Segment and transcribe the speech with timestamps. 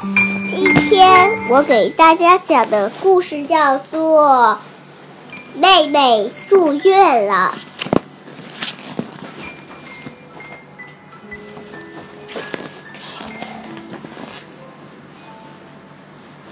[0.00, 4.56] 今天我给大家讲的故事叫做
[5.58, 7.52] 《妹妹住院了》。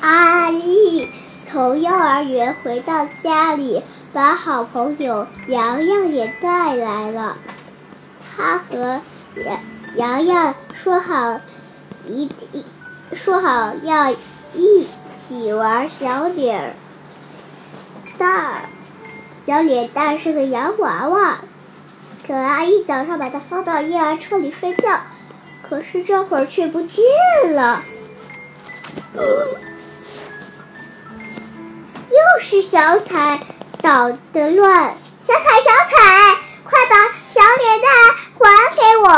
[0.01, 1.09] 阿丽
[1.49, 7.37] 从幼儿园回到家里，把好朋友洋洋也带来了。
[8.37, 9.01] 她和
[9.37, 9.61] 洋
[9.95, 11.41] 洋洋说好
[12.09, 12.65] 一一
[13.13, 14.11] 说好要
[14.55, 16.75] 一起玩小脸
[18.19, 18.71] 蛋。
[19.47, 21.39] 小脸蛋是个洋娃娃，
[22.27, 25.03] 可阿姨早上把它放到婴儿车里睡觉，
[25.69, 27.05] 可是这会儿却不见
[27.55, 27.83] 了。
[32.11, 33.41] 又是小彩
[33.83, 34.95] 捣的乱，
[35.25, 36.97] 小彩小彩，快把
[37.29, 37.89] 小脸蛋
[38.39, 39.09] 还给我！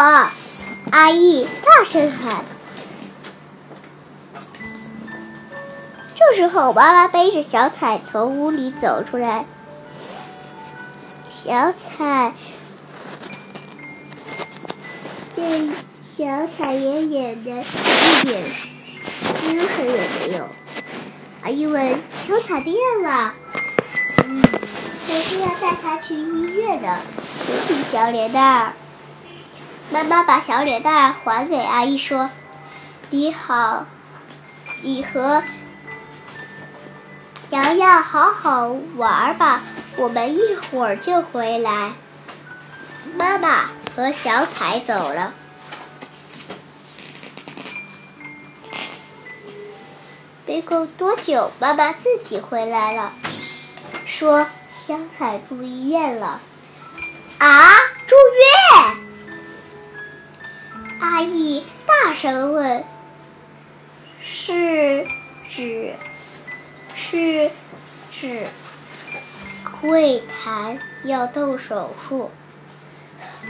[0.91, 2.45] 阿姨大声喊。
[6.31, 9.47] 这时候，妈妈背着小彩从屋里走出来。
[11.33, 12.35] 小彩，
[15.35, 15.71] 对
[16.15, 18.45] 小彩远远的，一点
[19.41, 20.47] 精神也没有。
[21.45, 23.33] 阿姨问：“小彩变了
[24.25, 24.43] ？”“嗯，
[25.07, 26.99] 可是要带她去医院的。”
[27.47, 28.73] 提起小脸蛋儿，
[29.91, 32.29] 妈妈把小脸蛋儿还给阿姨，说
[33.09, 33.87] ：“你好，
[34.83, 35.43] 你和
[37.51, 39.63] 瑶瑶好好玩吧，
[39.97, 41.93] 我们一会儿就回来。”
[43.17, 45.33] 妈妈和小彩走了。
[50.47, 53.13] 没过多久，妈妈自己回来了，
[54.07, 54.47] 说
[54.87, 56.41] ：“小彩住医院了。”
[57.39, 57.71] 啊，
[58.07, 58.17] 住
[58.75, 58.97] 院！
[61.01, 62.85] 阿姨大声问
[64.21, 65.07] ：“是
[65.49, 65.95] 指
[67.01, 67.53] 是
[68.11, 68.49] 指
[69.81, 72.33] 会谈要动手术？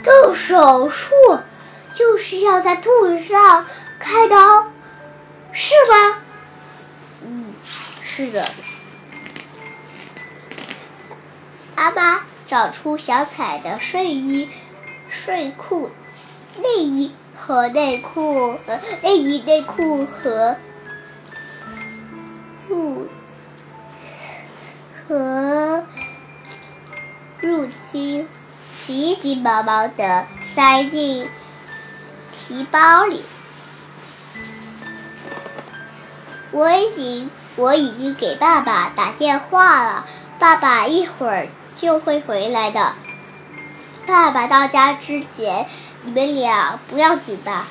[0.04, 1.14] 动手术
[1.94, 3.64] 就是要在肚子上
[3.98, 4.70] 开刀，
[5.52, 6.22] 是吗？”
[7.24, 7.54] 嗯，
[8.04, 8.46] 是的。
[11.74, 14.50] 阿妈找出小彩的睡衣、
[15.08, 15.90] 睡裤、
[16.58, 20.56] 内衣和内裤，呃，内衣、内裤和
[22.68, 23.08] 入
[25.08, 25.86] 和
[27.40, 28.28] 入侵，
[28.84, 31.26] 急急忙忙的塞进
[32.30, 33.22] 提包里。
[36.50, 40.06] 我已经我已经给爸爸打电话了，
[40.38, 42.92] 爸爸一会儿就会回来的。
[44.06, 45.66] 爸爸到家之前，
[46.02, 47.66] 你们俩不要紧吧？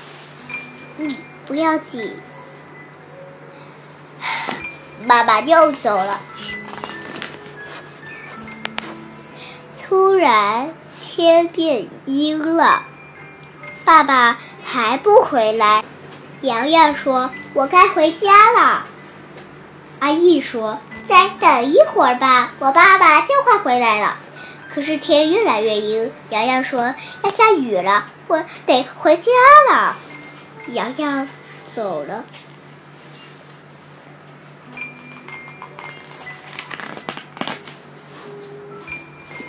[0.98, 1.16] 嗯，
[1.46, 2.20] 不要紧。
[5.08, 6.20] 爸爸又走了。
[10.28, 12.84] 然天变阴了，
[13.86, 15.86] 爸爸还不回来。
[16.42, 18.86] 洋洋说：“我该回家了。”
[20.00, 24.18] 阿义说：“再等一会儿吧，我爸爸就快回来了。”
[24.70, 29.32] 可是天越来越阴，洋洋说：“要下雨了，我得回家
[29.72, 29.96] 了。”
[30.68, 31.30] 洋洋
[31.74, 32.26] 走了。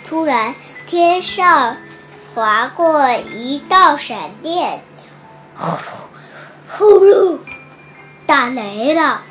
[0.09, 0.55] 突然，
[0.87, 1.77] 天上
[2.33, 4.81] 划过一道闪电。
[6.67, 7.37] 呼噜！
[8.25, 9.21] 打雷了，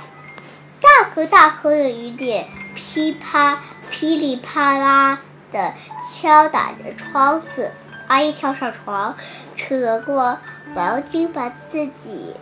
[0.80, 2.46] 大颗大颗的雨点
[2.76, 3.58] 噼啪、
[3.90, 5.18] 噼里啪啦
[5.50, 5.74] 的
[6.08, 7.72] 敲打着窗子。
[8.06, 9.16] 阿姨跳上床，
[9.56, 10.38] 扯过
[10.76, 12.36] 毛巾把自己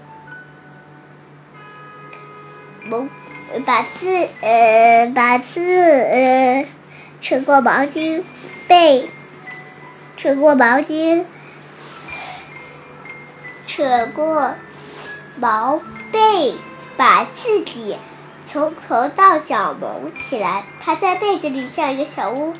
[2.85, 3.09] 蒙，
[3.65, 6.67] 把自呃把自呃
[7.21, 8.23] 扯过毛巾
[8.69, 9.11] 被，
[10.17, 11.25] 扯过毛巾，
[13.67, 14.55] 扯过。
[15.39, 16.55] 毛被
[16.97, 17.95] 把自己
[18.47, 22.55] 从头到脚蒙起来，他在被子里像一个小乌，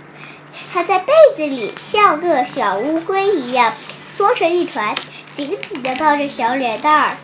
[0.71, 3.73] 他在被子里像个小乌龟一样
[4.11, 4.95] 缩成一团，
[5.33, 7.17] 紧紧地抱着小脸蛋儿。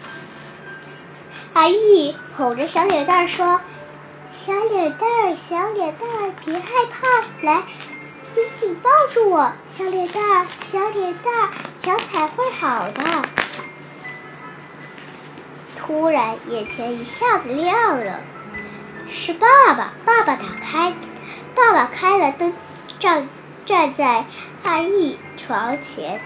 [1.53, 3.61] 阿姨哄着小脸蛋儿说
[4.45, 7.07] ：“小脸蛋儿，小脸蛋儿，别害怕，
[7.43, 7.63] 来，
[8.33, 13.05] 紧紧抱住我，小脸蛋儿，小脸蛋儿，小彩会好的。”
[15.79, 18.21] 突然，眼前一下子亮了，
[19.09, 19.47] 是爸
[19.77, 19.93] 爸。
[20.05, 20.93] 爸爸打开，
[21.55, 22.53] 爸爸开了灯，
[22.99, 23.29] 站
[23.65, 24.27] 站在
[24.65, 26.21] 阿义床前。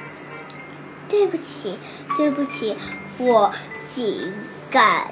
[1.06, 1.78] 对不起，
[2.16, 2.78] 对不起，
[3.18, 3.52] 我
[3.86, 4.32] 紧
[4.70, 5.08] 赶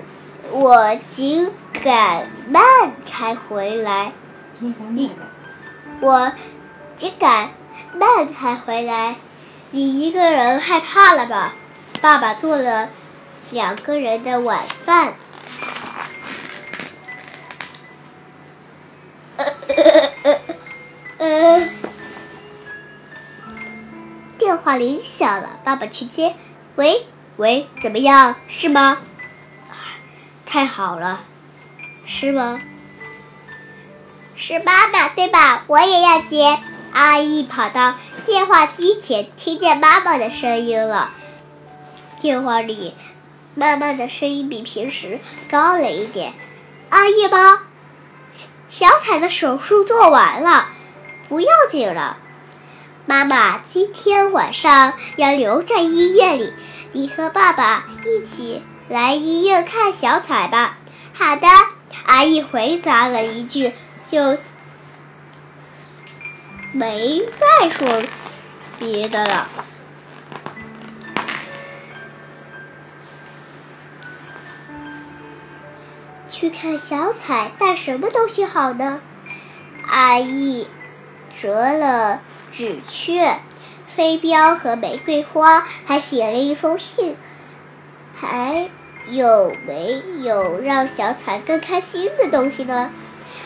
[0.50, 1.52] 我竟
[1.84, 2.62] 敢慢
[3.04, 4.12] 才回来，
[4.58, 5.12] 你
[6.00, 6.32] 我
[6.96, 7.50] 竟敢
[7.92, 9.16] 慢才回来，
[9.70, 11.52] 你一个人害怕了吧？
[12.00, 12.88] 爸爸做了
[13.50, 15.12] 两个人的晚饭。
[19.36, 19.44] 呃
[19.76, 20.40] 呃呃
[21.18, 21.68] 呃，
[24.38, 26.34] 电话铃响了，爸爸去接。
[26.76, 27.06] 喂
[27.36, 28.36] 喂，怎么样？
[28.48, 28.96] 是吗？
[30.46, 31.24] 太好了，
[32.06, 32.60] 是吗？
[34.36, 35.64] 是妈妈对吧？
[35.66, 36.58] 我也要接。
[36.92, 41.10] 阿姨跑到电话机前，听见妈妈的声音了。
[42.20, 42.94] 电话里，
[43.54, 45.18] 妈妈的声音比平时
[45.50, 46.34] 高了一点。
[46.90, 47.62] 阿姨吗？
[48.68, 50.68] 小彩的手术做完了，
[51.28, 52.18] 不要紧了。
[53.06, 56.52] 妈妈今天晚上要留在医院里，
[56.92, 58.62] 你和爸爸一起。
[58.88, 60.78] 来医院看小彩吧。
[61.12, 61.46] 好的，
[62.04, 63.72] 阿姨回答了一句，
[64.06, 64.38] 就
[66.72, 68.02] 没再说
[68.78, 69.48] 别的了。
[76.28, 79.00] 去看小彩带什么东西好呢？
[79.86, 80.66] 阿姨
[81.40, 82.20] 折了
[82.50, 83.38] 纸雀、
[83.86, 87.16] 飞镖和玫瑰花，还写了一封信。
[88.14, 88.68] 还
[89.06, 92.90] 有没有让小彩更开心的东西呢？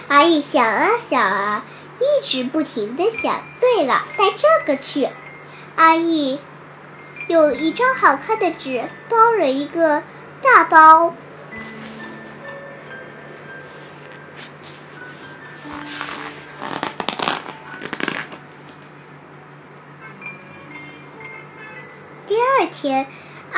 [0.07, 1.65] 阿姨想啊想啊，
[1.99, 3.43] 一直不停的想。
[3.61, 5.09] 对了，带这个去。
[5.77, 6.39] 阿姨
[7.27, 10.03] 用一张好看的纸包了一个
[10.43, 11.15] 大包。
[22.27, 23.07] 第二天。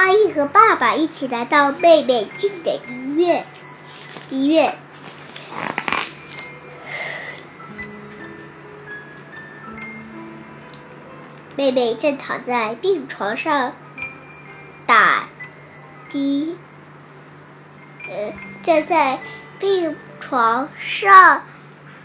[0.01, 3.45] 阿姨和爸爸一起来到妹妹进的医院。
[4.31, 4.79] 医院，
[11.55, 13.75] 妹妹正躺在病床上
[14.87, 15.29] 打
[16.09, 16.57] 滴，
[18.09, 18.33] 呃，
[18.63, 19.19] 正在
[19.59, 21.43] 病床上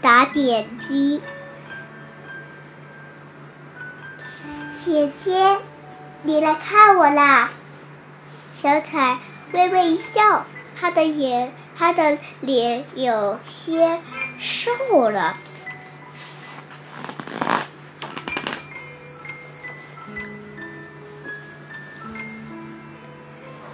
[0.02, 1.22] 打点滴。
[4.78, 5.56] 姐姐，
[6.24, 7.48] 你来看我啦！
[8.56, 9.18] 小彩
[9.52, 14.00] 微微一笑，她的眼，她的脸有些
[14.38, 15.36] 瘦了。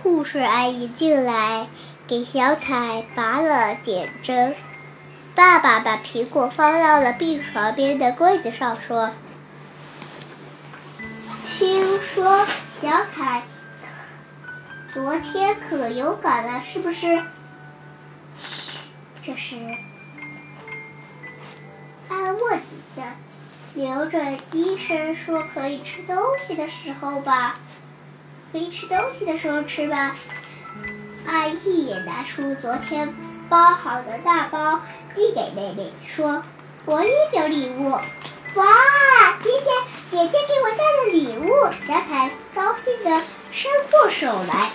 [0.03, 1.69] 护士阿姨进来，
[2.09, 4.57] 给小彩拔了点针。
[5.37, 9.11] 爸爸把苹果放到了病床边的柜子上，说
[11.47, 13.45] ：“听说小彩……”
[14.95, 17.17] 昨天可勇敢了，是不是？
[18.43, 18.73] 嘘
[19.25, 19.57] 这是
[22.11, 22.63] 安卧底
[22.95, 23.03] 的，
[23.73, 24.21] 留着
[24.53, 27.59] 医生说可以吃东西的时候吧，
[28.53, 30.15] 可以吃东西的时候吃吧。
[31.27, 33.15] 阿姨也拿出昨天
[33.49, 34.83] 包好的大包，
[35.15, 36.45] 递给妹妹，说
[36.85, 37.93] ：“我也有礼物。”
[38.57, 38.67] 哇，
[39.43, 39.71] 姐姐，
[40.11, 41.51] 姐姐给我带了礼物，
[41.87, 44.71] 小彩高兴的伸过手来。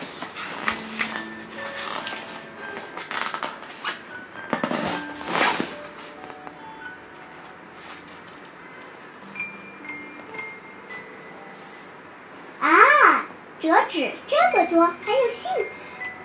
[12.62, 13.26] 啊，
[13.60, 15.52] 折纸这么多，还有信，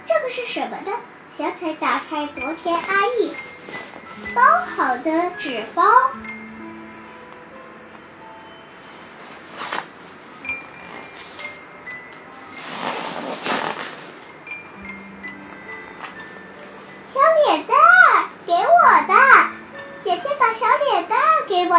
[0.07, 0.93] 这个是什么呢？
[1.38, 3.35] 小彩打开昨天阿姨
[4.35, 4.43] 包
[4.77, 5.83] 好的纸包。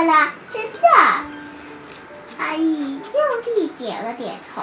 [0.06, 0.80] 了，真的。
[2.38, 4.62] 阿姨用力点了点头。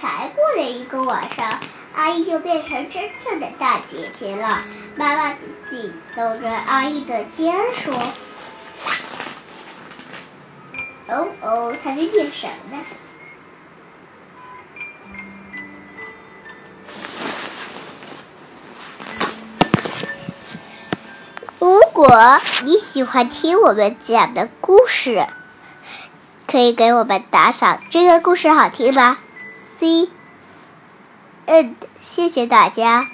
[0.00, 1.60] 才过了一个晚上，
[1.94, 4.64] 阿姨就变成真正的大姐姐了。
[4.96, 7.94] 妈妈紧紧搂着阿姨的肩说
[11.08, 12.82] ：“哦哦，她在念什么呢？”
[22.02, 25.26] 果你喜欢听我们讲的故事，
[26.46, 27.78] 可以给我们打赏。
[27.90, 29.18] 这个故事好听吗
[29.78, 30.08] ？C，
[31.44, 33.06] 嗯，谢谢大家。